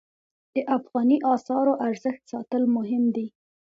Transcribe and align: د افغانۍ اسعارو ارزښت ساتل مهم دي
د 0.53 0.55
افغانۍ 0.77 1.17
اسعارو 1.33 1.73
ارزښت 1.87 2.21
ساتل 2.31 2.63
مهم 2.75 3.03
دي 3.15 3.27